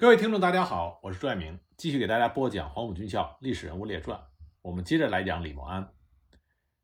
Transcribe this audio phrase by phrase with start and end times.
[0.00, 4.16] 各位听众，大家好，我是朱爱明，继续给大家播讲《黄埔军校历史人物列传》。
[4.62, 5.92] 我们接着来讲李默安。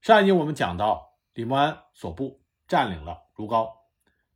[0.00, 3.72] 上一集我们讲到，李默安所部占领了如皋，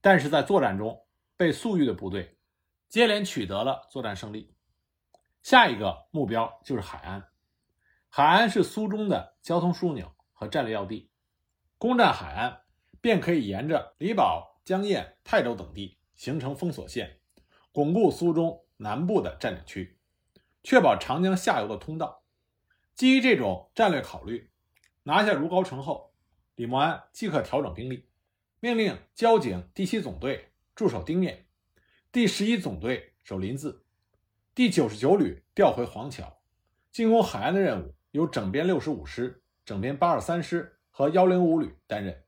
[0.01, 0.97] 但是在作战中
[1.37, 2.39] 被粟裕的部队
[2.89, 4.55] 接连取得了作战胜利。
[5.43, 7.25] 下一个目标就是海安。
[8.09, 11.11] 海安是苏中的交通枢纽和战略要地，
[11.79, 12.61] 攻占海安
[13.01, 17.19] 便可以沿着李堡、江堰、泰州等地形成封锁线，
[17.73, 18.65] 巩固苏中。
[18.79, 19.99] 南部的占领区，
[20.63, 22.25] 确保长江下游的通道。
[22.95, 24.51] 基于这种战略考虑，
[25.03, 26.15] 拿下如皋城后，
[26.55, 28.09] 李默安即可调整兵力，
[28.61, 31.47] 命令交警第七总队驻守丁面，
[32.11, 33.85] 第十一总队守临字，
[34.55, 36.41] 第九十九旅调回黄桥，
[36.91, 42.25] 进攻海岸的任务由整编六十五师、整编八十三师和幺零五旅担任。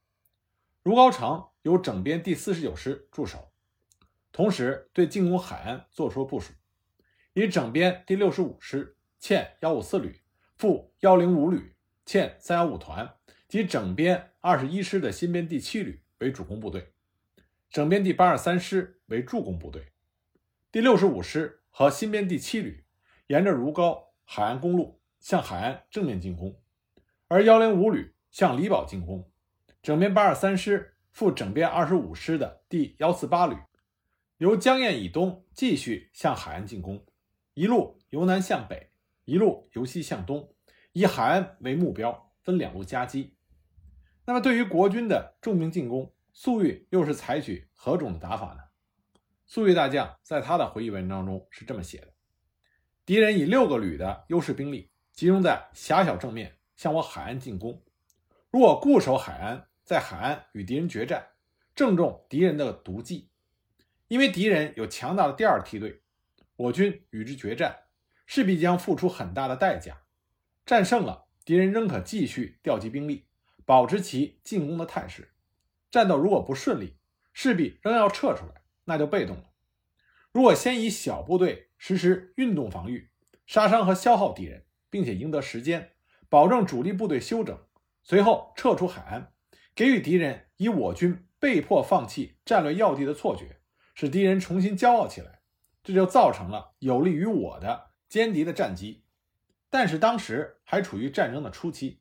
[0.82, 3.49] 如皋城由整编第四十九师驻守。
[4.32, 6.52] 同时，对进攻海岸做出了部署，
[7.32, 10.20] 以整编第六十五师欠幺五四旅、
[10.56, 11.74] 副幺零五旅
[12.06, 13.16] 欠三幺五团
[13.48, 16.92] 及整编二十一师的新编第七旅为主攻部队，
[17.70, 19.88] 整编第八十三师为助攻部队。
[20.70, 22.84] 第六十五师和新编第七旅
[23.26, 26.56] 沿着如皋海岸公路向海岸正面进攻，
[27.26, 29.28] 而幺零五旅向李堡进攻。
[29.82, 33.56] 整编八十三师副整编二十五师的第幺四八旅。
[34.40, 37.04] 由江堰以东继续向海岸进攻，
[37.52, 38.90] 一路由南向北，
[39.26, 40.54] 一路由西向东，
[40.92, 43.36] 以海岸为目标，分两路夹击。
[44.24, 48.60] 那么，对于国军的重兵进攻，粟裕又是采取何种的打法呢？
[49.46, 52.14] 粟裕大将在他的回忆文章中是这么写的：
[53.04, 57.84] 敌人以六个旅的优势兵力集中在狭小正面向我海岸进攻，
[58.50, 61.26] 如果固守海岸，在海岸与敌人决战，
[61.74, 63.26] 正中敌人的毒计。
[64.10, 66.02] 因为敌人有强大的第二梯队，
[66.56, 67.84] 我军与之决战，
[68.26, 70.02] 势必将付出很大的代价。
[70.66, 73.26] 战胜了，敌人仍可继续调集兵力，
[73.64, 75.30] 保持其进攻的态势。
[75.92, 76.96] 战斗如果不顺利，
[77.32, 79.44] 势必仍要撤出来，那就被动了。
[80.32, 83.10] 如果先以小部队实施运动防御，
[83.46, 85.92] 杀伤和消耗敌人，并且赢得时间，
[86.28, 87.56] 保证主力部队休整，
[88.02, 89.32] 随后撤出海岸，
[89.72, 93.59] 给予敌人以我军被迫放弃战略要地的错觉。
[93.94, 95.40] 使敌人重新骄傲起来，
[95.82, 99.04] 这就造成了有利于我的歼敌的战机。
[99.68, 102.00] 但是当时还处于战争的初期，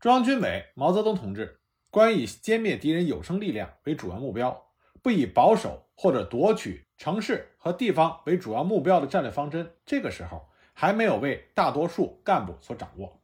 [0.00, 1.60] 中央军委毛泽东同志
[1.90, 4.70] 关于以歼灭敌人有生力量为主要目标，
[5.02, 13.22] 不以保守或者夺取城市和地方为主要目标的战略方针，这个时候还没有为大多数干部所掌握。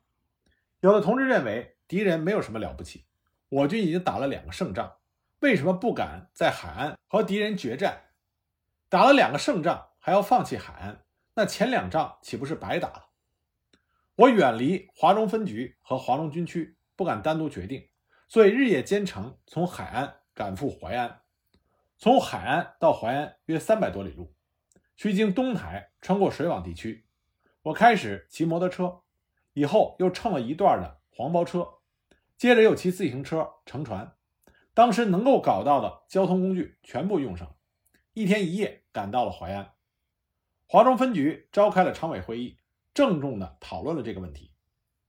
[0.80, 3.04] 有的同志认为敌人没有什么了不起，
[3.48, 4.92] 我军已经打了两个胜仗。
[5.42, 8.10] 为什么不敢在海岸和敌人决战？
[8.88, 11.04] 打了两个胜仗，还要放弃海岸，
[11.34, 13.08] 那前两仗岂不是白打了？
[14.14, 17.88] 我远离华中分局和华中军区，不敢单独决定，
[18.28, 21.22] 所以日夜兼程，从海安赶赴淮安。
[21.98, 24.32] 从海安到淮安约三百多里路，
[24.94, 27.04] 需经东台，穿过水网地区。
[27.62, 29.02] 我开始骑摩托车，
[29.54, 31.66] 以后又乘了一段的黄包车，
[32.36, 34.14] 接着又骑自行车、乘船。
[34.74, 37.56] 当时能够搞到的交通工具全部用上，
[38.14, 39.72] 一天一夜赶到了淮安。
[40.66, 42.58] 华中分局召开了常委会议，
[42.94, 44.54] 郑重地讨论了这个问题，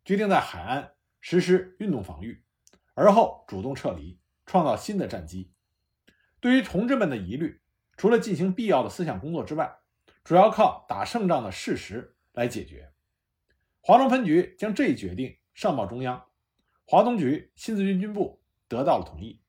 [0.04, 2.44] 决定在海安实施运动防御，
[2.94, 5.54] 而后主动撤离，创造新的战机。
[6.42, 7.62] 对于同志们的疑虑，
[7.96, 9.78] 除了进行必要的思想工作之外，
[10.26, 12.92] 主要靠打胜仗的事实来解决。
[13.80, 16.26] 华中分局将这一决定上报中央，
[16.86, 19.42] 华东局新四军军部得到了同意。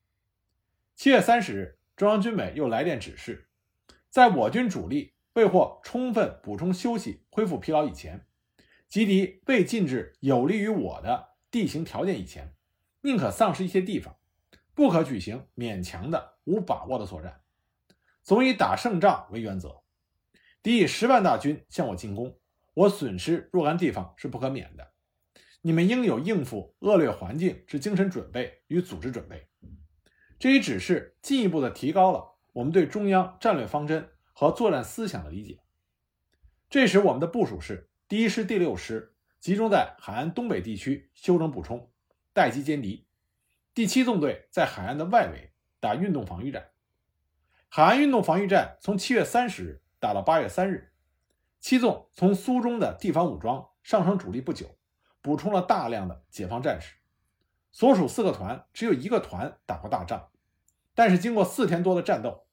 [0.95, 3.49] 七月三十日，中央军委又来电指示，
[4.09, 8.25] 在我军主力未获充分补充休息、恢复疲劳以前，
[8.87, 12.55] 及敌未进至有利于我的地形条件以前，
[13.01, 14.15] 宁可丧失一些地方，
[14.73, 17.41] 不可举行勉强的、无把握的作战，
[18.23, 19.83] 总以打胜仗为原则。
[20.63, 22.39] 敌以十万大军向我进攻，
[22.73, 24.93] 我损失若干地方是不可免的。
[25.61, 29.49] 你们应有应付恶劣环境之精神准备与组织准备。
[30.37, 35.59] 这一指示进一步的提高了我们对中央战略方针和作战思想的理解。
[36.69, 41.89] 这时，我们的部署是：第一师第六师集中在海岸东北地区休整补充，
[42.33, 43.05] 待机歼敌；
[43.73, 46.71] 第七纵队在海岸的外围打运动防御战。
[47.69, 50.91] 海岸运动防御战从七月三十日打到八月三日。
[51.59, 54.77] 七纵从苏中的地方武装上升主力不久，
[55.21, 56.95] 补充了大量的解放战士。
[57.75, 60.29] 所属四个团只有一个团打过大仗，
[60.93, 62.45] 但是经过四天多的战斗，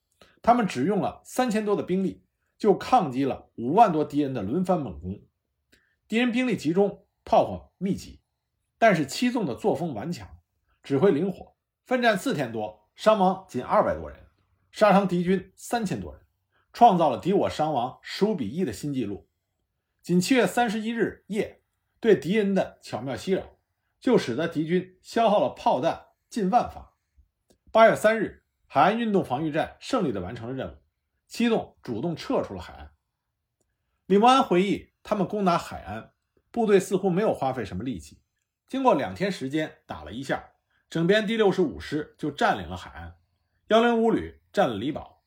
[0.43, 2.25] 他们只用了三千多的兵力，
[2.59, 5.23] 就抗击了五万多敌人的轮番猛攻。
[6.09, 8.19] 敌人兵力集中，炮火密集，
[8.81, 10.29] 但是七纵的作风顽强，
[10.83, 11.55] 指挥灵活，
[11.85, 14.27] 奋战四天多，伤亡仅二百多人，
[14.73, 16.23] 杀伤敌军三千多人，
[16.73, 19.29] 创造了敌我伤亡十五比一的新纪录。
[20.03, 21.63] 仅七月三十一日夜，
[22.01, 23.45] 对敌人的巧妙袭扰，
[24.03, 26.95] 就使得敌军消耗了炮弹近万发。
[27.71, 30.77] 八月三日，海岸运动防御战胜利地完成了任务，
[31.29, 32.91] 七纵主动撤出了海岸。
[34.07, 36.13] 李默安回忆，他们攻打海安，
[36.51, 38.21] 部队似乎没有花费什么力气。
[38.67, 40.51] 经过两天时间打了一下，
[40.91, 43.15] 整编第六十五师就占领了海安，
[43.69, 45.23] 幺零五旅占了李堡。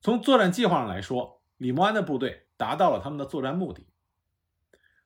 [0.00, 3.86] 从作战计划上来说，李默安的部队达到了他们的作战目的。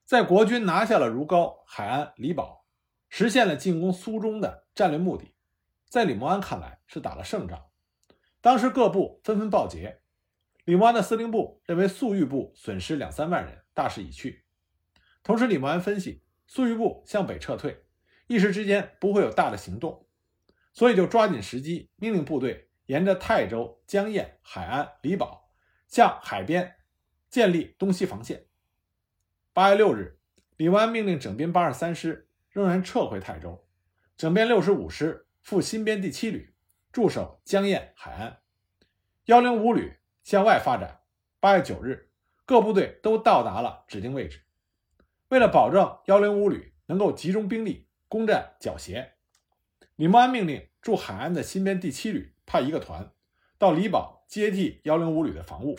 [0.05, 2.58] 在国军拿下了如皋、海安、李堡，
[3.09, 5.35] 实现了进攻苏中的战略目的。
[5.89, 7.67] 在李默安看来是打了胜仗，
[8.41, 10.01] 当时各部纷纷报捷。
[10.65, 14.45] 李默安的司令部认为粟裕部损失两三万人，大势已去。
[15.23, 17.85] 同时，李默安分析粟裕部向北撤退，
[18.27, 20.07] 一时之间不会有大的行动，
[20.75, 25.51] 所以就抓紧时机，命令部队沿着泰州、江堰、海安、李堡
[25.87, 26.77] 向海边
[27.31, 28.47] 建立东西防线。
[29.55, 30.19] 八月六日，
[30.59, 32.28] 李默安命令整编八十三师
[32.59, 33.65] 仍然撤回泰州，
[34.17, 35.27] 整编六十五师。
[35.41, 36.53] 赴新编第七旅
[36.93, 38.41] 驻守江堰海岸，
[39.25, 41.01] 幺零五旅向外发展。
[41.41, 42.11] 八月九日，
[42.45, 44.43] 各部队都到达了指定位置。
[45.29, 49.15] 为了保证幺零五旅能够集中兵力攻占皎斜，
[49.97, 53.11] 李默安命令驻海岸的新编第七旅派一个团
[53.57, 55.79] 到李堡接替幺零五旅的防务，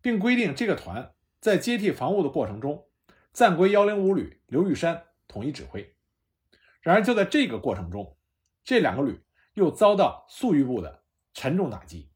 [0.00, 2.86] 并规定这个团在接替防务的过程中
[3.34, 5.94] 暂归幺零五旅刘玉山统一指挥。
[6.80, 8.16] 然而，就在这个过程中，
[8.64, 9.22] 这两个旅
[9.54, 12.10] 又遭到粟裕部的沉重打击。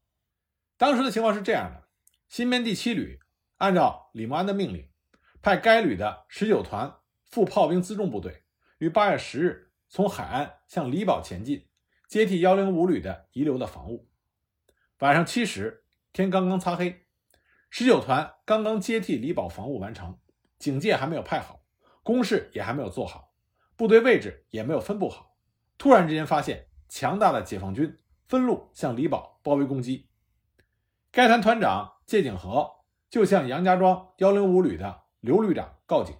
[0.75, 1.87] 当时的情况是这样的：
[2.27, 3.19] 新编第七旅
[3.57, 4.89] 按照李默安的命令，
[5.41, 6.95] 派该旅的十九团
[7.25, 8.43] 副炮兵辎重部队
[8.79, 11.67] 于八月十日从海安向李堡前进，
[12.07, 14.09] 接替幺零五旅的遗留的防务。
[14.99, 17.05] 晚上七时，天刚刚擦黑，
[17.69, 20.19] 十九团刚刚接替李堡防务完成，
[20.57, 21.62] 警戒还没有派好，
[22.03, 23.33] 工事也还没有做好，
[23.75, 25.37] 部队位置也没有分布好。
[25.77, 27.97] 突然之间发现强大的解放军
[28.27, 30.09] 分路向李堡包围攻击，
[31.11, 32.69] 该团团长谢景和
[33.09, 36.15] 就向杨家庄幺零五旅的刘旅长告警。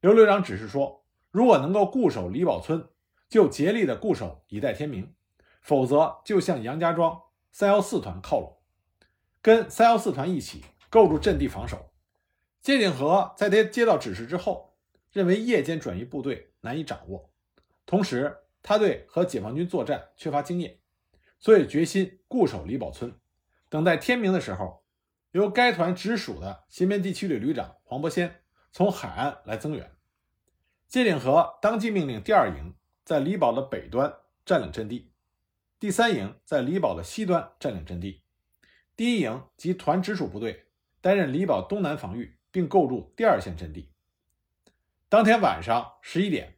[0.00, 2.88] 刘旅长指示说，如果能够固守李堡村，
[3.28, 5.14] 就竭力的固守以待天明；
[5.62, 7.20] 否则就向杨家庄
[7.52, 8.58] 三幺四团靠拢，
[9.40, 11.92] 跟三幺四团一起构筑阵地防守。
[12.62, 14.69] 谢景和在他接到指示之后，
[15.12, 17.32] 认为夜间转移部队难以掌握，
[17.86, 18.36] 同时。
[18.62, 20.80] 他对和解放军作战缺乏经验，
[21.38, 23.18] 所以决心固守李堡村，
[23.70, 24.84] 等待天明的时候，
[25.30, 29.96] 由该团直属的新编第七旅旅长黄伯先从海岸来增援。
[30.88, 34.14] 谢鼎和当即命令第二营在李堡的北端
[34.44, 35.10] 占领阵地，
[35.78, 38.22] 第三营在李堡的西端占领阵地，
[38.94, 40.66] 第一营及团直属部队
[41.00, 43.89] 担任李堡东南防御，并构筑第二线阵地。
[45.10, 46.56] 当天晚上十一点。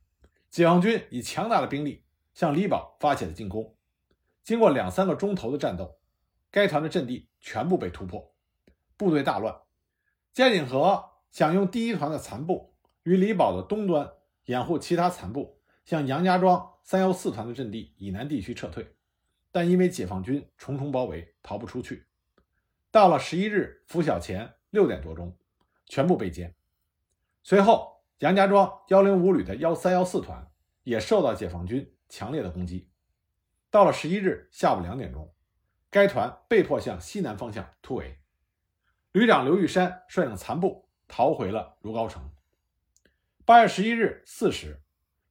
[0.50, 2.04] 解放军以强大的兵力
[2.34, 3.74] 向李堡发起了进攻，
[4.42, 5.98] 经过两三个钟头的战斗，
[6.50, 8.34] 该团的阵地全部被突破，
[8.98, 9.58] 部队大乱。
[10.34, 12.74] 江景和想用第一团的残部
[13.04, 14.12] 于李堡的东端
[14.44, 18.94] 掩护其他残部向杨家庄三幺四团的阵地以南地区撤退，
[19.50, 22.06] 但因为解放军重重包围，逃不出去。
[22.90, 25.34] 到了十一日拂晓前六点多钟，
[25.86, 26.52] 全部被歼。
[27.42, 27.91] 随后。
[28.22, 30.48] 杨家庄幺零五旅的幺三幺四团
[30.84, 32.88] 也受到解放军强烈的攻击。
[33.68, 35.34] 到了十一日下午两点钟，
[35.90, 38.20] 该团被迫向西南方向突围。
[39.10, 42.30] 旅长刘玉山率领残部逃回了如皋城。
[43.44, 44.80] 八月十一日四时，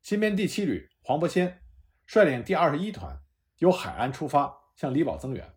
[0.02, 1.62] 新编第七旅黄伯先
[2.06, 3.22] 率领第二十一团
[3.60, 5.50] 由海安出发向李堡增援，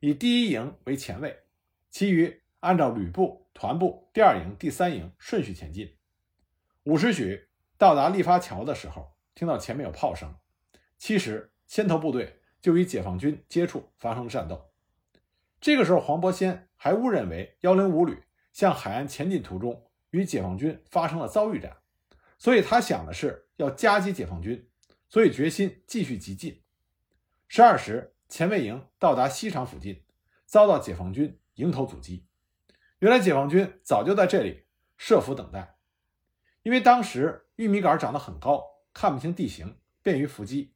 [0.00, 1.40] 以第一营为前卫，
[1.90, 5.94] 其余按照旅部、团部、第二营、第三营顺序前进。
[6.84, 10.34] 五时许到达立发桥的时候，听到前面有炮声。
[10.98, 14.70] 七时，先头部队就与解放军接触，发生战斗。
[15.60, 18.22] 这个时候，黄伯先还误认为幺零五旅
[18.52, 21.76] 向海岸前进途中与解放军发生了遭遇战，
[22.38, 24.70] 所以他想的是要夹击解放军，
[25.10, 26.62] 所以决心继续急进。
[27.46, 30.02] 十二时，前卫营到达西厂附近，
[30.46, 32.26] 遭到解放军迎头阻击。
[33.00, 34.64] 原来解放军早就在这里
[34.96, 35.76] 设伏等待。
[36.62, 40.74] 因为当时玉米杆长得很高，看不清地形，便于伏击。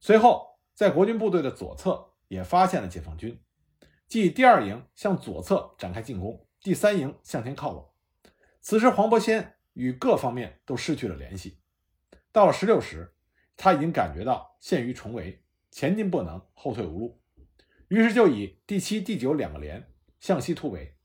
[0.00, 3.42] 随后，在国军部队的左侧也发现了解放军。
[4.08, 7.92] 即第二营向左侧展开进攻，第三营向前靠拢。
[8.60, 11.60] 此时，黄伯先与各方面都失去了联系。
[12.30, 13.14] 到了十六时，
[13.56, 17.20] 他已经感觉到陷于重围，前进不能，后退无路，
[17.88, 20.96] 于是就以第七、第九两个连向西突围，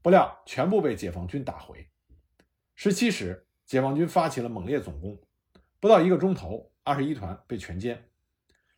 [0.00, 1.90] 不料全部被解放军打回。
[2.74, 5.20] 十七时，解放军发起了猛烈总攻，
[5.78, 7.98] 不到一个钟头，二十一团被全歼。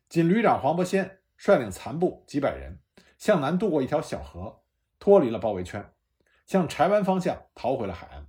[0.08, 2.80] 仅旅长黄伯先率领残部几百人
[3.16, 4.64] 向南渡过一条小河，
[4.98, 5.92] 脱离了包围圈。
[6.44, 8.26] 向柴湾方向逃回了海岸。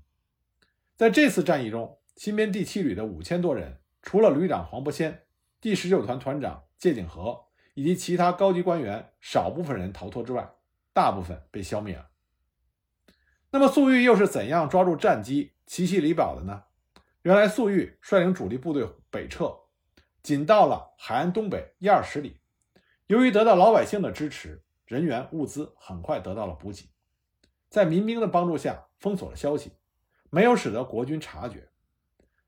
[0.96, 5.24] 在这次战役中，新编第七旅的五千多人，除了旅长黄伯先、
[5.60, 10.48] 第十九团团长谢景和以及其他高级官员少部分人逃脱之外，
[10.94, 12.11] 大部分被消灭了。
[13.54, 16.64] 那么，粟裕又是怎样抓住战机奇袭李堡的呢？
[17.24, 19.54] 原来，粟裕率领主力部队北撤，
[20.24, 22.40] 仅到了海岸东北一二十里。
[23.08, 26.90] 由于得到老百姓的支持，人员物资很快得到了补给。
[27.70, 29.74] 在民兵的帮助下，封锁了消息，
[30.30, 31.68] 没有使得国军察觉。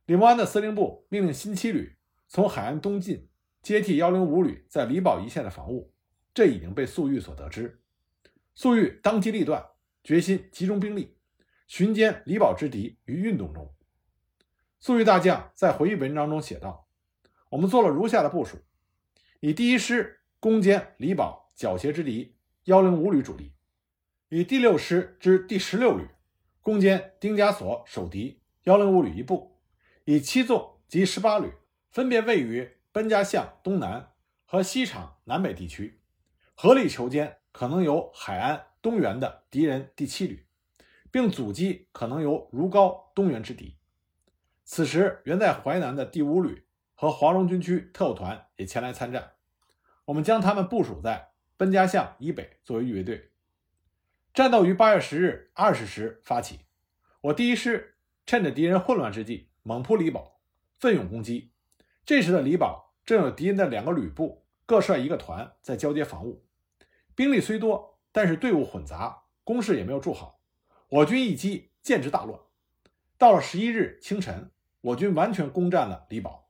[0.05, 1.97] 李默安的司令部命令新七旅
[2.29, 3.27] 从海岸东进，
[3.61, 5.93] 接替幺零五旅在李堡一线的防务。
[6.33, 7.81] 这已经被粟裕所得知。
[8.55, 9.63] 粟裕当机立断，
[10.03, 11.15] 决心集中兵力，
[11.65, 13.73] 寻歼李堡之敌于运动中。
[14.79, 16.89] 粟裕大将在回忆文章中写道
[17.51, 18.57] ：“我们做了如下的部署：
[19.39, 23.53] 以第一师攻坚李堡缴械之敌幺零五旅主力。”
[24.27, 26.07] 以第六师之第十六旅
[26.59, 29.61] 攻坚丁家所守敌幺零五旅一部，
[30.03, 31.53] 以七纵及十八旅
[31.91, 34.11] 分别位于奔家巷东南
[34.43, 36.01] 和西厂南北地区，
[36.55, 40.45] 合力求歼可能由海安东原的敌人第七旅，
[41.09, 43.77] 并阻击可能由如皋东原之敌。
[44.65, 49.31] 此时，原在淮南的第五旅和华容军区特务团也前来参战，
[50.03, 53.31] 我们将他们部署在奔家巷以北作为预备队。
[54.33, 56.59] 战斗于八月十日二十时发起，
[57.21, 60.41] 我第一师趁着敌人混乱之际，猛扑李堡，
[60.77, 61.53] 奋勇攻击。
[62.05, 66.43] 这时的李堡正有敌人的两个旅部各率一个团在交接防务，
[67.15, 70.39] 兵力虽多，但是队伍混杂，攻势也没有筑好。
[70.87, 72.39] 我军一击，剑之大乱。
[73.17, 76.47] 到了十一日清晨，我军完全攻占了李堡，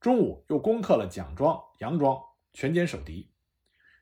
[0.00, 2.20] 中午又攻克了蒋庄、杨庄，
[2.52, 3.30] 全歼守敌。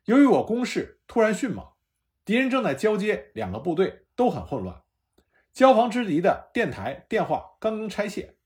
[0.07, 1.65] 由于我攻势突然迅猛。
[2.25, 4.83] 敌人正在交接，两个部队都很混乱。
[5.53, 8.37] 交防之敌的电台电话刚刚拆卸，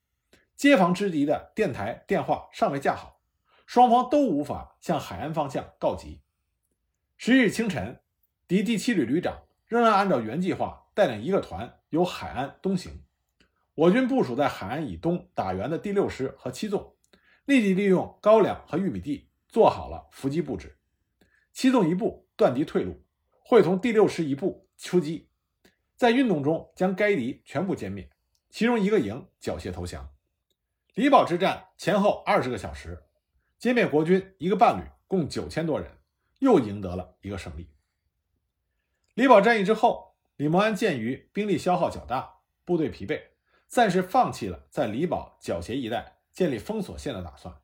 [0.57, 3.21] 接防之敌的电台电话尚未架好，
[3.67, 6.23] 双方都无法向海岸方向告急。
[7.17, 8.01] 十一日清晨，
[8.49, 13.03] 敌第七旅旅长仍然按照原计划带领一个团由海岸东行。
[13.75, 16.97] 我军部署在海岸以东打援的第六师和七纵，
[17.45, 20.79] 立即利用高粱和玉米地做好了伏击布置。
[21.53, 23.03] 七纵一部断敌退路。
[23.49, 25.29] 会同第六师一部出击，
[25.95, 28.11] 在运动中将该敌全部歼灭，
[28.51, 30.11] 其中一个营缴械投降。
[30.95, 33.05] 李堡之战前后二十个小时，
[33.61, 35.89] 歼灭国军一个半旅，共九千多人，
[36.41, 37.71] 又赢得了一个胜利。
[39.17, 43.19] 李堡战役之后，李默安鉴于兵力消耗较大，部队疲惫，
[43.67, 47.55] 暂时放弃了在李堡缴械一带建立封锁线的打算，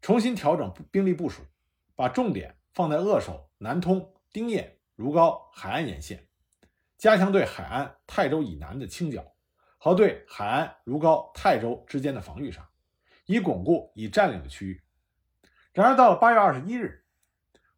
[0.00, 1.42] 重新调整兵力部署，
[1.94, 4.76] 把重点放在扼守南通、丁堰。
[4.96, 6.26] 如皋海岸沿线，
[6.98, 9.24] 加强对海安、泰州以南的清剿
[9.78, 12.68] 和对海安、如皋、泰州之间的防御上，
[13.26, 14.82] 以巩固已占领的区域。
[15.72, 17.01] 然而，到了八月二十一日，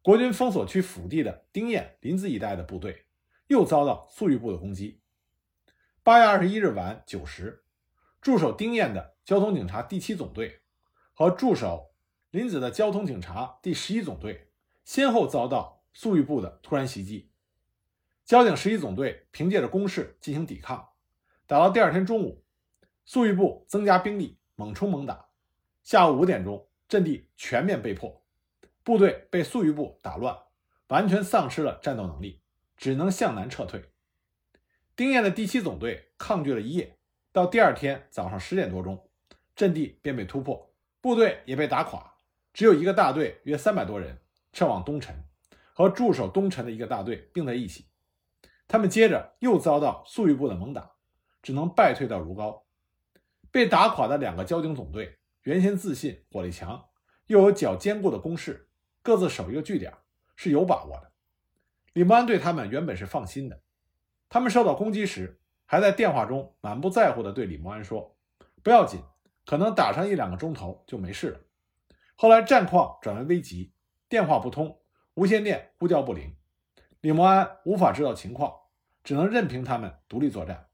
[0.05, 3.07] 国军封锁区腹地的丁堰、临子一带的部队
[3.47, 5.01] 又遭到粟裕部的攻击。
[6.03, 7.63] 八月二十一日晚九时，
[8.21, 10.61] 驻守丁堰的交通警察第七总队
[11.15, 11.95] 和驻守
[12.29, 14.51] 临子的交通警察第十一总队
[14.83, 15.81] 先后遭到。
[15.91, 17.31] 粟裕部的突然袭击，
[18.25, 20.89] 交警十一总队凭借着攻势进行抵抗，
[21.47, 22.43] 打到第二天中午，
[23.05, 25.29] 粟裕部增加兵力，猛冲猛打。
[25.83, 28.24] 下午五点钟，阵地全面被破，
[28.85, 30.37] 部队被粟裕部打乱，
[30.89, 32.43] 完全丧失了战斗能力，
[32.77, 33.83] 只能向南撤退。
[34.95, 36.99] 丁彦的第七总队抗拒了一夜，
[37.31, 39.09] 到第二天早上十点多钟，
[39.55, 42.13] 阵地便被突破，部队也被打垮，
[42.53, 44.21] 只有一个大队约三百多人
[44.53, 45.25] 撤往东陈。
[45.73, 47.87] 和驻守东陈的一个大队并在一起，
[48.67, 50.91] 他们接着又遭到粟裕部的猛打，
[51.41, 52.63] 只能败退到如皋。
[53.51, 56.85] 被打垮的两个交警总队原先自信火力强，
[57.25, 58.64] 又有较坚固的工事，
[59.05, 59.93] 各自守一个据点，
[60.35, 61.11] 是有把握的。
[61.93, 63.61] 李默安对他们原本是放心的。
[64.29, 68.17] 他们受到攻击时，还在电话中满不在乎地对李默安说
[68.63, 68.99] ：“不要紧，
[69.45, 71.39] 可能打上一两个钟头就没事了。”
[72.17, 73.71] 后来战况转为危急，
[74.09, 74.79] 电话不通。
[75.13, 76.35] 无线电呼叫不灵，
[77.01, 78.51] 李默安无法知道情况，
[79.03, 80.67] 只能任凭他们独立作战。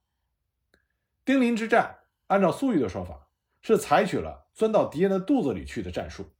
[1.26, 3.28] 丁林之战，按照粟裕的说法，
[3.62, 6.32] 是采取了钻到敌人的肚子里去的战术。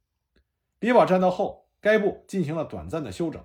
[0.80, 3.44] 李宝战斗后，该部进行了短暂的休整，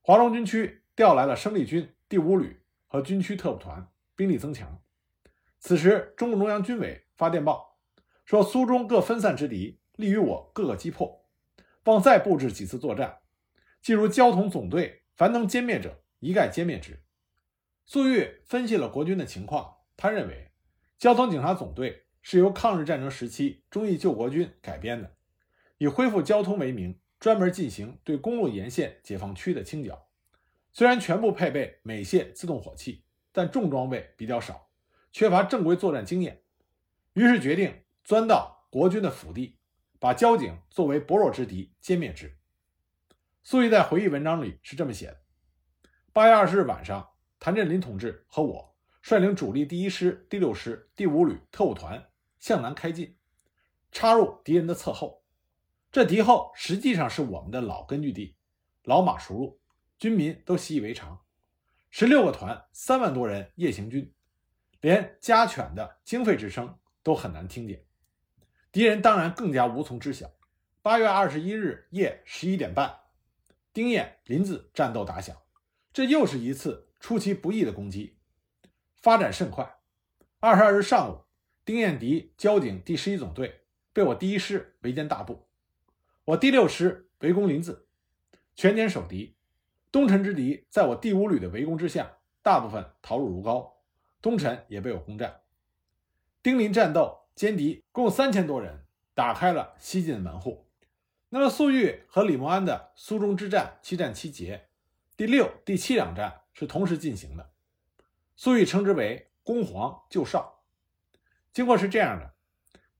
[0.00, 4.80] 华中军区调来了生力军第五旅和军区特务团，兵力增强。
[5.60, 7.78] 此时，中共中央军委发电报
[8.24, 11.26] 说，苏中各分散之敌，利于我各个击破，
[11.84, 13.18] 望再布置几次作战。
[13.82, 17.02] 即如交通总队，凡能歼灭者，一概歼灭之。
[17.84, 20.52] 粟裕分析了国军的情况，他认为，
[20.96, 25.14] 交通警察总队是由抗日战争时期忠义救国军改编的，
[25.76, 30.08] 以恢复交通为名，专门进行对公路沿线解放区的清剿。
[30.72, 34.70] 虽然全部配备美械自动火器，但重装备比较少，
[35.12, 36.42] 缺乏正规作战经验，
[37.14, 39.58] 于是决定钻到国军的腹地，
[39.98, 42.36] 把交警作为薄弱之敌歼灭之。
[43.42, 45.20] 粟裕在回忆文章里是这么写的：
[46.12, 47.08] 八月二十日晚上，
[47.40, 53.16] 谭震林同志和我率领主力第一师、第六师、第五旅特务团向南开进，
[53.90, 55.17] 插入敌人的侧后。
[55.98, 58.36] 这敌后实际上是我们的老根据地，
[58.84, 59.60] 老马熟路，
[59.98, 61.24] 军民都习以为常。
[61.90, 64.14] 十六个团，三万多人夜行军，
[64.80, 67.84] 连家犬的经吠之声都很难听见。
[68.70, 70.30] 敌人当然更加无从知晓。
[70.82, 73.00] 八月二十一日夜十一点半。
[73.72, 75.36] 丁堰林子战斗打响，
[75.92, 78.20] 这又是一次出其不意的攻击，
[78.94, 79.80] 发展甚快。
[80.38, 81.24] 二十二日上午，
[81.64, 83.62] 丁彦敌交警第十一总队
[83.92, 85.47] 被我第一师围歼大部，
[86.28, 87.86] 我第六师围攻林子，
[88.54, 89.34] 全歼守敌。
[89.90, 93.72] 东辰之敌在我第五旅的围攻之下，大部分逃入如皋，
[94.20, 95.40] 东辰也被我攻占。
[96.42, 100.68] 丁林战斗歼敌共三千多人，打开了西进门户。
[101.30, 104.68] 那么，粟裕和李默安的苏中之战七战七捷，
[105.16, 107.50] 第六、第七两战是同时进行的。
[108.36, 110.62] 粟裕称之为“攻黄救邵”。
[111.54, 112.34] 经过是这样的：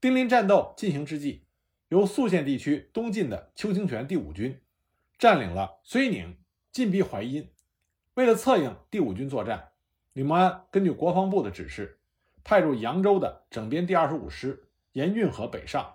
[0.01, 1.45] 丁临战斗进行之际，
[1.89, 4.61] 由宿县地区东进的邱清泉第五军
[5.19, 6.37] 占领了睢宁，
[6.71, 7.51] 进逼淮阴。
[8.15, 9.73] 为了策应第五军作战，
[10.13, 12.01] 李默安根据国防部的指示，
[12.45, 15.95] 派驻扬州的整编第二十五师沿运河北上。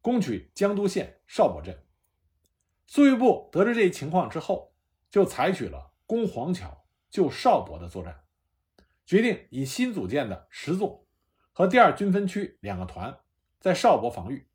[0.00, 1.84] 攻取江都县邵伯镇，
[2.86, 4.72] 粟裕部得知这一情况之后，
[5.10, 8.24] 就采取了攻黄桥、救邵伯的作战，
[9.04, 11.04] 决定以新组建的十纵
[11.52, 13.18] 和第二军分区两个团
[13.60, 14.47] 在邵伯防御。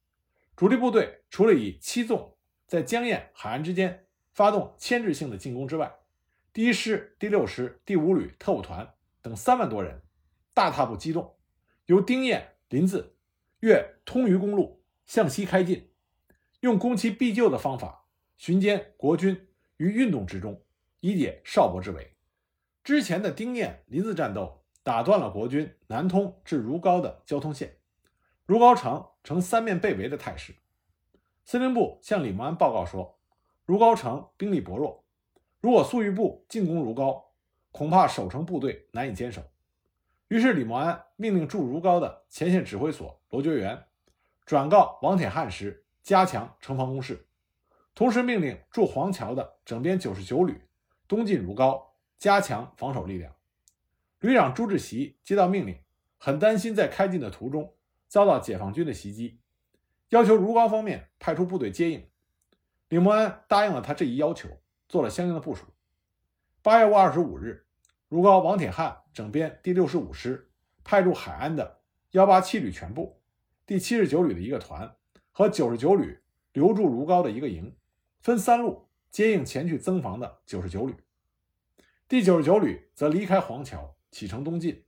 [0.56, 2.38] 主力部队除了以七纵
[2.68, 5.94] 在江堰海岸之间发动牵制性的进攻之外，
[6.52, 10.02] 第一师、第六师、第五旅特务团等三万多人
[10.54, 11.36] 大踏步机动，
[11.88, 13.16] 由丁堰林子
[13.60, 14.80] 越通榆公路。
[15.06, 15.89] 向西开进，
[16.62, 18.06] 用攻其必救的方法
[18.38, 20.63] 巡歼国军于运动之中，
[21.02, 22.16] 以解邵伯之围。
[22.86, 27.76] 之前的丁堰林子战斗打断了国军南通至如皋的交通线，
[28.45, 30.53] 如皋城呈三面被围的态势。
[31.45, 33.17] 司令部向李默安报告说，
[33.65, 35.06] 如皋城兵力薄弱，
[35.62, 37.23] 如果粟裕部进攻如皋，
[37.71, 39.41] 恐怕守城部队难以坚守。
[40.27, 43.86] 于是李默安命令驻如皋的前线指挥所罗觉元。
[44.45, 47.25] 转告王铁汉时，加强城防工事，
[47.95, 50.62] 同时命令驻黄桥的整编九十九旅
[51.08, 51.82] 东进如皋，
[52.17, 53.34] 加强防守力量。
[54.19, 55.77] 旅长朱志习接到命令，
[56.17, 57.73] 很担心在开进的途中
[58.13, 59.39] 遭到解放军的袭击，
[60.10, 62.08] 要求如皋方面派出部队接应。
[62.89, 64.47] 李默安答应了他这一要求，
[64.88, 65.65] 做了相应的部署。
[66.62, 67.65] 八月二十五日，
[68.10, 70.52] 如皋王铁汉整编第六十五师
[70.84, 71.80] 派驻海安的
[72.12, 73.19] 幺八七旅全部。
[73.65, 74.95] 第七十九旅的一个团
[75.32, 76.19] 和九十九旅
[76.52, 77.76] 留驻如皋的一个营，
[78.21, 80.93] 分三路接应前去增防的九十九旅。
[82.08, 84.86] 第九十九旅则离开黄桥，启程东进。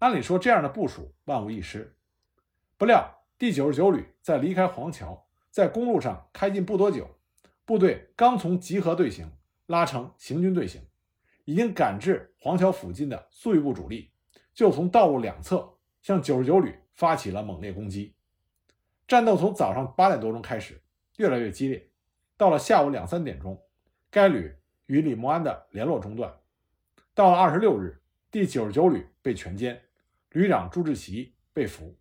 [0.00, 1.96] 按理说，这样的部署万无一失。
[2.80, 7.06] 不料，第九十九旅在离开黄桥，在公路上开进不多久，
[7.66, 9.30] 部队刚从集合队形
[9.66, 10.80] 拉成行军队形，
[11.44, 14.10] 已经赶至黄桥附近的粟裕部主力，
[14.54, 16.74] 就从道路两侧向九十九旅。
[16.94, 18.14] 发起了猛烈攻击，
[19.06, 20.80] 战斗从早上八点多钟开始，
[21.18, 21.90] 越来越激烈。
[22.38, 23.62] 到了下午两三点钟，
[24.10, 26.34] 该旅与李默安的联络中断。
[27.14, 29.78] 到了二十六日，第九十九旅被全歼，
[30.30, 31.94] 旅长朱志奇被俘。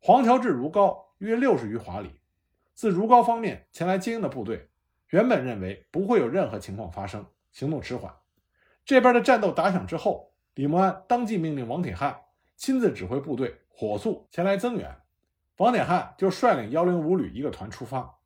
[0.00, 2.20] 黄桥至如皋约六十余华里，
[2.74, 4.70] 自如皋方面前来接应的部队，
[5.10, 8.14] 原本认为不会有任何情况发生，行动迟缓。
[8.84, 12.22] 这边的战斗打响之后，李默安当即命令王铁汉
[12.56, 13.60] 亲自指挥部队。
[13.80, 15.02] 火速前来增援，
[15.58, 18.18] 王铁汉就率领幺零五旅一个团出发。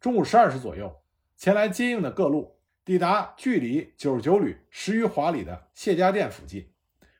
[0.00, 1.02] 中午十二时左右，
[1.36, 6.70] 前来接应的各路抵达距离九十九旅十余华里的谢家店附近，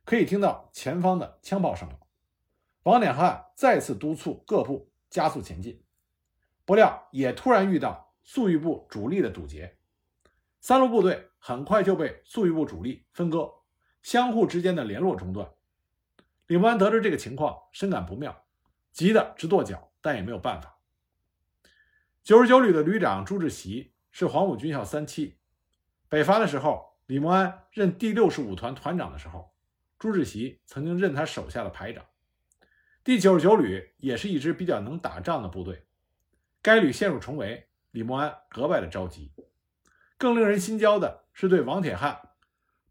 [0.05, 1.89] 可以听到前方的枪炮声。
[2.85, 5.83] 王典汉再次督促各部加速前进，
[6.67, 9.79] 不料也突然遇到粟裕部主力的堵截，
[10.61, 13.51] 三路部队很快就被粟裕部主力分割，
[14.03, 15.51] 相互之间的联络中断。
[16.47, 18.45] 李默安得知这个情况，深感不妙，
[18.93, 20.79] 急得直跺脚，但也没有办法。
[22.23, 25.39] 九十九旅的旅长朱志祺是黄埔军校三期，
[26.11, 29.55] 北伐的时候，李默安任第六十五团团长的时候，
[29.99, 32.05] 朱志祺曾经任他手下的排长。
[33.05, 35.87] 第九十九旅也是一支比较能打仗的部队，
[36.63, 39.31] 该旅陷入重围，李默安格外的着急。
[40.17, 42.31] 更令人心焦的是，对王铁汉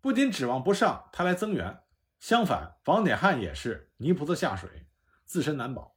[0.01, 1.79] 不仅指望不上他来增援，
[2.19, 4.85] 相反，王铁汉也是泥菩萨下水，
[5.25, 5.95] 自身难保。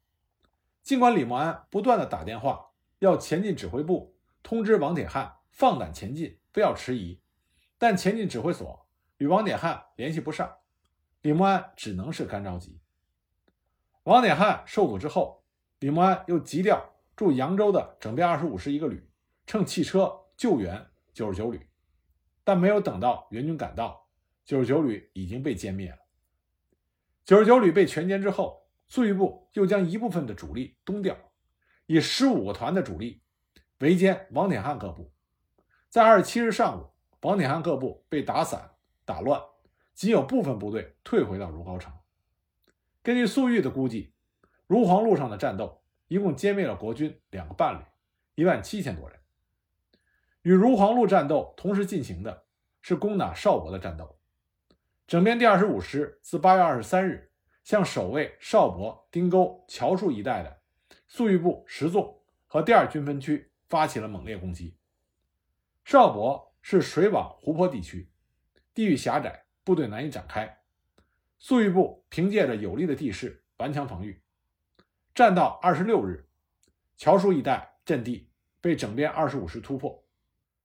[0.83, 7.21] 尽管李默安不断的打电话要前进指挥部通知王铁汉放胆前进，不要迟疑，
[7.77, 10.57] 但前进指挥所与王铁汉联系不上，
[11.21, 12.81] 李默安只能是干着急。
[14.07, 15.43] 王典汉受阻之后，
[15.81, 19.11] 李默安又急调驻扬州的整编二十五师一个旅，
[19.49, 21.69] 乘汽车救援九十九旅，
[22.45, 24.09] 但没有等到援军赶到，
[24.45, 25.99] 九十九旅已经被歼灭了。
[27.25, 31.17] 九十九旅被全歼之后，粟裕部又将一部分的主力东调，
[31.87, 33.25] 以十五个团的主力
[33.81, 35.13] 围歼王典汉各部。
[35.89, 36.87] 在二十七日上午，
[37.23, 38.71] 王典汉各部被打散
[39.05, 39.43] 打乱，
[39.95, 41.93] 仅有部分部队退回到如皋城。
[43.07, 44.13] 根据粟裕的估计，
[44.67, 47.85] 如黄路上的战斗一共歼灭了国军两个半旅，
[48.35, 49.17] 一万七千多人。
[50.43, 52.47] 与如黄路战斗同时进行的
[52.83, 54.19] 是攻打邵伯的战斗。
[55.07, 57.31] 整编第二十五师自八月二十三日
[57.63, 60.61] 向守卫邵伯、丁沟、乔树一带的
[61.07, 64.77] 粟裕部十纵和第二军分区发起了猛烈攻击。
[65.85, 68.11] 邵伯是水网湖泊地区，
[68.75, 70.59] 地域狭窄，部队难以展开。
[71.39, 74.21] 粟裕部凭借着有利的地势顽强防御，
[75.15, 76.27] 战到二十六日，
[76.97, 80.05] 乔叔一带阵地被整编二十五师突破。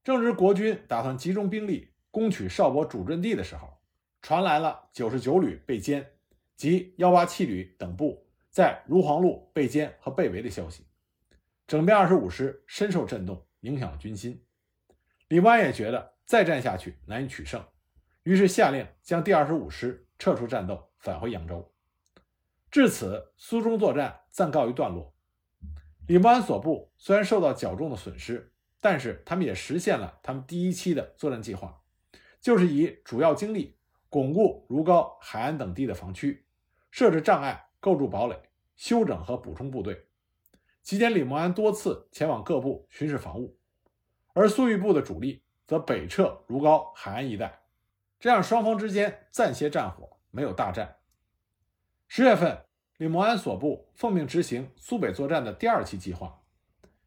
[0.03, 3.77] 正值国军打算集中兵力攻取邵伯主阵地的时候，
[4.21, 6.05] 传来了九十九旅被歼
[6.55, 10.87] 及幺八七旅等部在如黄路被歼和被围的消息。
[11.67, 14.43] 整编二十五师深受震动，影响了军心。
[15.27, 17.63] 李默安也觉得再战下去难以取胜，
[18.23, 20.07] 于是下令将第二十五师。
[20.21, 21.73] 撤出战斗，返回扬州。
[22.69, 25.15] 至此，苏中作战暂告一段落。
[26.07, 31.81] 李默安所部虽然受到较重的损失，但是他们也实现了他们第一期的作战计划，
[32.39, 33.79] 就是以主要精力
[34.09, 36.45] 巩固如皋、海安等地的防区，
[36.91, 38.39] 设置障碍，构筑堡垒，
[38.75, 40.05] 休整和补充部队。
[40.83, 43.57] 期间，李默安多次前往各部巡视防务，
[44.35, 47.60] 而粟裕部的主力则北撤如皋、海安一带。
[48.21, 50.97] 这样，双方之间暂歇战火，没有大战。
[52.07, 52.65] 十月份，
[52.97, 56.39] 李默安所部奉命执行苏北作战的第二期计划。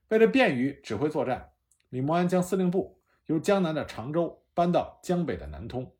[0.09, 1.53] 为了便于指挥作战，
[1.91, 5.95] 李默安将司令部由江南的常州搬到江北的南通。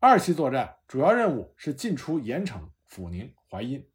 [0.00, 3.88] 二期作战主要任务是进出盐城、阜宁、淮阴，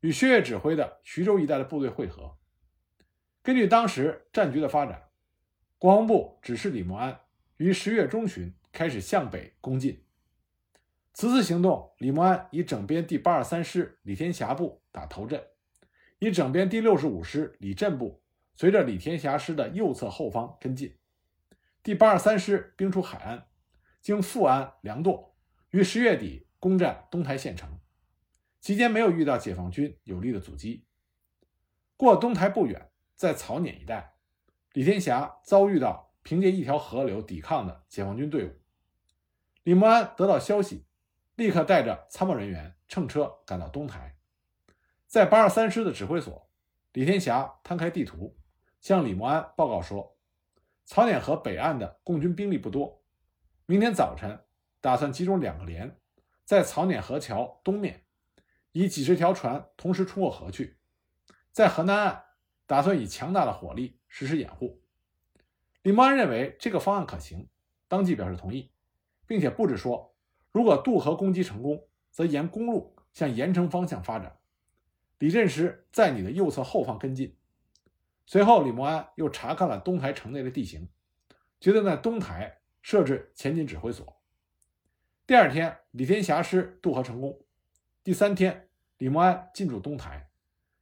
[0.00, 2.36] 与薛岳指挥的徐州一带的部队会合。
[3.40, 5.10] 根据当时战局的发展，
[5.78, 7.20] 国防部指示李默安
[7.58, 8.52] 于十月中旬。
[8.78, 10.04] 开始向北攻进。
[11.12, 15.44] 此次行动，李默安以整编第八二三师李天霞部打头阵，
[16.20, 18.22] 以整编第六十五师李振部
[18.54, 20.96] 随着李天霞师的右侧后方跟进。
[21.82, 23.48] 第八二三师兵出海安，
[24.00, 25.32] 经富安、梁垛，
[25.70, 27.80] 于十月底攻占东台县城，
[28.60, 30.86] 期间没有遇到解放军有力的阻击。
[31.96, 34.14] 过东台不远，在草碾一带，
[34.72, 38.57] 李天霞遭遇到凭借一条河流抵抗的解放军队伍。
[39.68, 40.86] 李默安得到消息，
[41.34, 44.16] 立刻带着参谋人员乘车赶到东台，
[45.06, 46.48] 在八二三师的指挥所，
[46.94, 48.34] 李天霞摊开地图，
[48.80, 50.16] 向李默安报告说
[50.88, 53.04] ：“草碾河北岸的共军兵力不多，
[53.66, 54.42] 明天早晨
[54.80, 55.98] 打算集中两个连，
[56.46, 58.06] 在草碾河桥东面，
[58.72, 60.78] 以几十条船同时冲过河去，
[61.52, 62.24] 在河南岸
[62.64, 64.82] 打算以强大的火力实施掩护。”
[65.84, 67.50] 李默安认为这个方案可行，
[67.86, 68.72] 当即表示同意。
[69.28, 70.12] 并且布置说，
[70.50, 74.38] 如果渡河攻击成功，则沿公路向盐城方向发展。
[75.18, 77.36] 李振石在你的右侧后方跟进。
[78.26, 80.88] 随后，李默安又查看了东台城内的地形，
[81.60, 84.20] 决定在东台设置前进指挥所。
[85.26, 87.38] 第二天，李天霞师渡河成功。
[88.02, 90.30] 第三天，李默安进驻东台，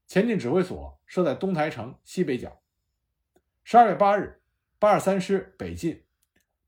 [0.06, 2.60] 前进指挥所设在东台城西北角。
[3.64, 4.40] 十二月八日，
[4.78, 6.04] 八二三师北进，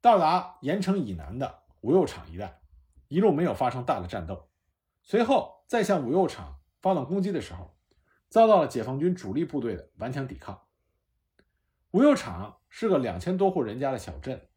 [0.01, 2.61] 到达盐城以南的五右场一带，
[3.09, 4.49] 一路没有发生大的战斗。
[5.03, 7.77] 随后再向五右场发动攻击的时候，
[8.29, 10.67] 遭到了解放军主力部队的顽强抵抗。
[11.93, 14.49] 五右场是个两千多户人家的小镇，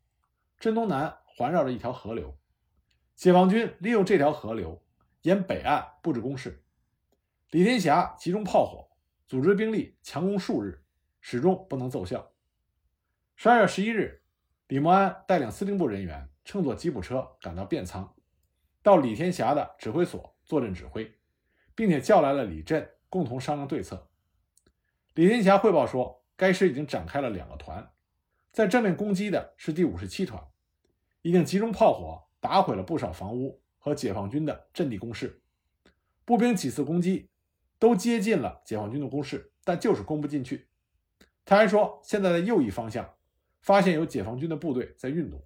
[0.60, 2.38] 镇东南环绕着一条河流，
[3.16, 4.84] 解放军利用这条河流
[5.22, 6.66] 沿北岸布置工事。
[7.52, 8.90] 李天霞集中炮火，
[9.28, 10.84] 组织兵力强攻数日，
[11.22, 12.34] 始终不能奏效。
[13.36, 14.24] 十二月十一日，
[14.68, 18.14] 李默安带领司令部人员乘坐吉普车赶到便仓，
[18.82, 21.12] 到李天霞的指挥所坐镇指挥，
[21.76, 24.10] 并且叫来了李振，共同商量对策。
[25.14, 26.20] 李天霞汇报说。
[26.38, 27.88] 该师已经展开了两个团，
[28.52, 30.44] 在正面攻击的是第五十七团，
[31.22, 35.44] 已经集中炮火打毁了不少房屋和解放军的阵地工事。
[36.26, 37.30] 步兵几次攻击
[37.78, 40.68] 都接近了解放军的工事，但就是攻不进去。
[41.46, 43.08] 他还说，现在的右翼方向
[43.62, 45.46] 发现有解放军的部队在运动。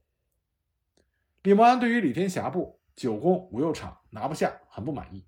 [1.45, 5.23] 李默安对于李天霞部久攻五右场拿不下很不满意，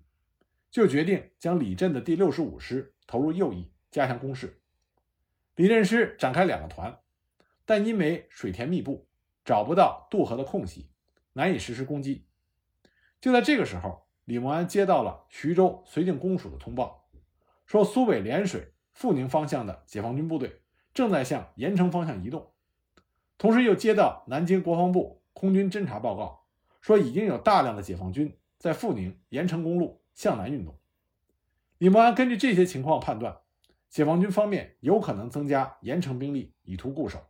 [0.68, 4.60] 就决定将李振的第六十五师投入右翼，加强攻势。
[5.54, 6.98] 李振师展开两个团，
[7.64, 9.06] 但因为水田密布，
[9.44, 10.90] 找不到渡河的空隙，
[11.34, 12.26] 难以实施攻击。
[13.20, 17.08] 就在这个时候，李默安接到了徐州绥靖公署的通报，
[17.64, 22.50] 说苏北涟水、阜宁方向的解放军部队正在向盐城方向移动。
[23.36, 26.42] 同时，又接到南京国防部空军侦察报告，
[26.80, 30.76] 说已经有大量的解放军在阜宁盐城公路向南运动。
[31.78, 33.38] 李默安根据这些情况判断。
[33.88, 37.24] 解放军方面有可能增加盐城兵力，以图固守。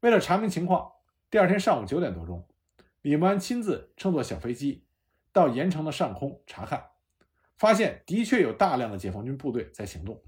[0.00, 0.92] 为了查明情况，
[1.30, 2.46] 第二天上午九点多钟，
[3.00, 4.84] 李默安亲自乘坐小飞机
[5.32, 6.84] 到盐城的上空查看，
[7.56, 10.20] 发现的确有大量的解放军部队在行动，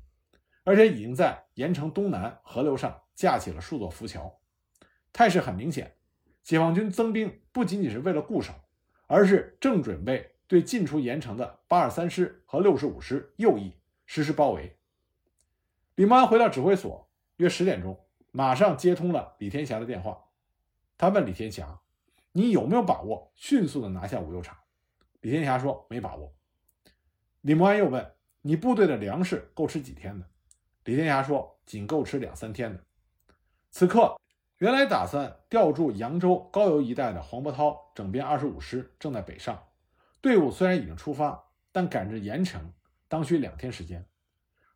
[0.64, 4.40] 而且已经在盐城东南河流上架起了数座浮桥。
[5.12, 5.94] 态势很明显，
[6.42, 8.52] 解放军增兵不仅仅是为了固守，
[9.06, 13.72] 而是正准备对进出盐城的八二三师和六十五师右翼
[14.06, 14.76] 实施包围。
[15.94, 17.98] 李默安回到指挥所，约十点钟，
[18.30, 20.24] 马上接通了李天霞的电话。
[20.98, 21.80] 他问李天霞
[22.32, 24.56] ：“你有没有把握迅速的拿下五右场？”
[25.20, 26.32] 李天霞说：“没把握。”
[27.42, 30.26] 李默安又问：“你部队的粮食够吃几天的？”
[30.84, 32.82] 李天霞说：“仅够吃两三天的。”
[33.70, 34.16] 此刻，
[34.62, 39.60] 原来打算调驻扬州高邮一带的黄伯韬整编二十五师正在北上，
[40.20, 42.72] 队伍虽然已经出发，但赶至盐城
[43.08, 44.06] 当需两天时间。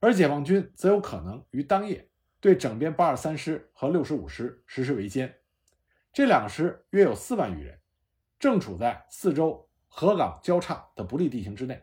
[0.00, 5.32] 而解放军则有可能于当夜对整编八二三师和六十五师实施围歼，
[6.12, 7.78] 这两个师约有四万余人，
[8.40, 11.80] 正处在四周河港交叉的不利地形之内，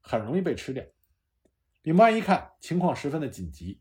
[0.00, 0.82] 很容易被吃掉。
[1.82, 3.80] 李默安一看情况十分的紧急，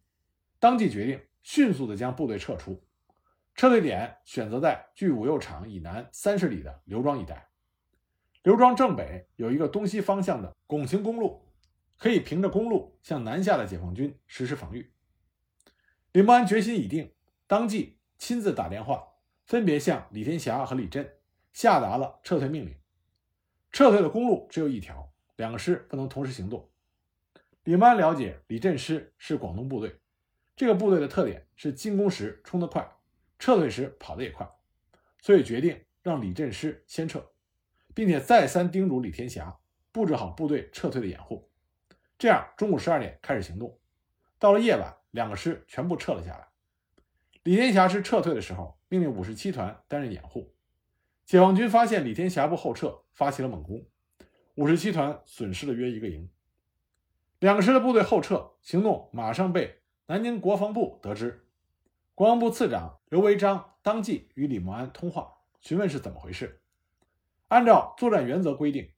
[0.60, 2.86] 当即决定迅速的将部队撤出，
[3.56, 7.50] 撤退点选择在距五右场以南三十里的刘庄一带。
[8.44, 11.41] 刘庄正北有一个东西方向的拱形公路。
[11.98, 14.91] 可以凭着公路向南下的解放军实施防御。
[16.12, 17.13] 李默安决心已定，
[17.48, 19.13] 当即亲自打电话，
[19.46, 21.10] 分别向李天霞和李振
[21.54, 22.76] 下达了撤退命令。
[23.72, 26.70] 撤退的公路只有一条，两个师不能同时行动。
[27.63, 30.02] 李默安了解李振师是广东部队，
[30.58, 32.94] 这个部队的特点是进攻时冲得快，
[33.45, 34.49] 撤退时跑得也快，
[35.21, 37.23] 所以决定让李振师先撤，
[37.93, 39.55] 并且再三叮嘱李天霞
[39.91, 41.47] 布置好部队撤退的掩护。
[42.17, 43.79] 这样，中午十二点开始行动。
[44.39, 46.47] 到了夜晚，两个师全部撤了下来。
[47.43, 50.55] 李天霞师撤退的时候，命令五十七团担任掩护。
[51.23, 53.86] 解放军发现李天霞部后撤，发起了猛攻。
[54.55, 56.27] 五十七团损失了约一个营。
[57.38, 61.44] 两个师的部队后撤行动马上被南京国防部得知。
[62.15, 66.62] 国防部次长刘维章当即与李默安通话，询问是怎么回事。
[67.49, 68.89] 按照作战原则规定，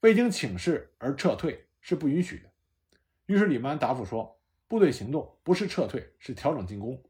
[0.00, 2.50] 未经请示而撤退是不允许的。
[3.24, 7.02] 于是李默安答复说：“部队行动不是撤退，是调整进攻。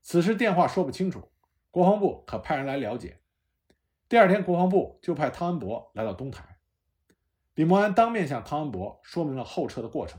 [0.00, 1.30] 此时电话说不清楚，
[1.70, 3.20] 国防部可派人来了解。”
[4.08, 6.56] 第二天，国防部就派汤恩伯来到东台。
[7.54, 10.18] 李默安当面向汤恩伯说明了后撤的过程，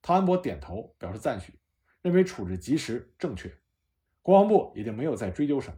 [0.00, 1.58] 汤恩伯点头表示赞许，
[2.00, 3.54] 认为处置及时正确。
[4.22, 5.76] 国防部也就没有再追究什么。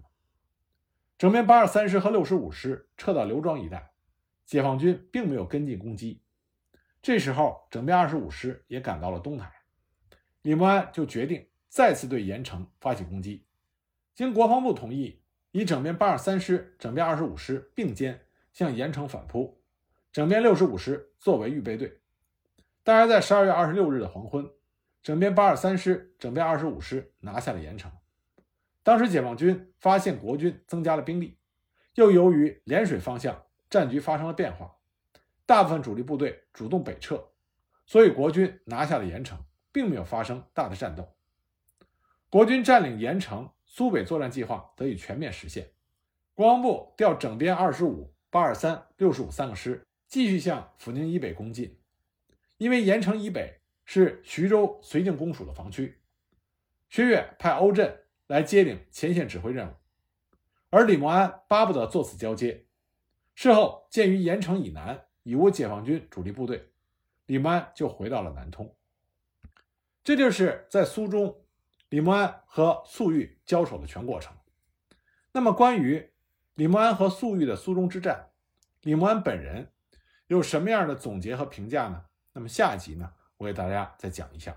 [1.16, 3.92] 整编八二三师和六十五师撤到刘庄一带，
[4.44, 6.20] 解放军并没有跟进攻击。
[7.00, 9.52] 这时候，整编二十五师也赶到了东台，
[10.42, 13.46] 李默安就决定再次对盐城发起攻击。
[14.14, 19.62] 经国防部同意，以整编八二三师、整编二十五师并肩向盐城反扑，
[20.12, 22.00] 整编六十五师作为预备队。
[22.82, 24.50] 大约在十二月二十六日的黄昏，
[25.02, 27.90] 整编八二三师、整编二十五师拿下了盐城。
[28.84, 31.38] 当时解放军发现国军增加了兵力，
[31.94, 34.76] 又由于涟水方向战局发生了变化，
[35.46, 37.30] 大部分主力部队主动北撤，
[37.86, 39.42] 所以国军拿下了盐城，
[39.72, 41.08] 并没有发生大的战斗。
[42.28, 45.70] 国军占领盐城，苏北作战计划得以全面实现。
[46.34, 51.78] 国防部调整编二十五、八二三、六十五三个师，继续向阜宁以北攻进。
[52.58, 56.00] 因为盐城以北是徐州绥靖公署的防区，
[56.90, 58.03] 薛岳派欧震
[58.34, 59.74] 来接领前线指挥任务，
[60.68, 62.66] 而李默安巴不得做此交接。
[63.36, 66.72] 事后，鉴于盐城以南已无解放军主力部队，
[67.26, 68.74] 李默安就回到了南通。
[70.02, 71.44] 这就是在苏中。
[71.90, 74.36] 李默安和粟裕交手的全过程。
[75.30, 76.10] 那么，关于
[76.54, 78.30] 李默安和粟裕的苏中之战，
[78.80, 79.70] 李默安本人
[80.26, 82.06] 有什么样的总结和评价呢？
[82.32, 84.56] 那么下一集呢，我给大家再讲一下。